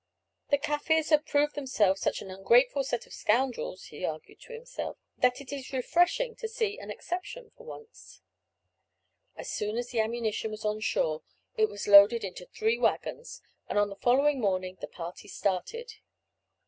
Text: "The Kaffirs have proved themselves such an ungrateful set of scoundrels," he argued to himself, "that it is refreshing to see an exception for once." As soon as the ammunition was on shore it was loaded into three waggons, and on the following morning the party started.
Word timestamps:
"The 0.49 0.57
Kaffirs 0.57 1.09
have 1.09 1.27
proved 1.27 1.53
themselves 1.53 2.01
such 2.01 2.23
an 2.23 2.31
ungrateful 2.31 2.83
set 2.83 3.05
of 3.05 3.13
scoundrels," 3.13 3.83
he 3.83 4.03
argued 4.03 4.39
to 4.41 4.51
himself, 4.53 4.97
"that 5.19 5.39
it 5.39 5.53
is 5.53 5.71
refreshing 5.71 6.35
to 6.37 6.47
see 6.47 6.79
an 6.79 6.89
exception 6.89 7.51
for 7.55 7.67
once." 7.67 8.19
As 9.35 9.51
soon 9.51 9.77
as 9.77 9.89
the 9.91 9.99
ammunition 9.99 10.49
was 10.49 10.65
on 10.65 10.79
shore 10.79 11.21
it 11.55 11.69
was 11.69 11.87
loaded 11.87 12.23
into 12.23 12.47
three 12.47 12.79
waggons, 12.79 13.43
and 13.69 13.77
on 13.77 13.89
the 13.89 13.95
following 13.95 14.41
morning 14.41 14.75
the 14.81 14.87
party 14.87 15.27
started. 15.27 15.93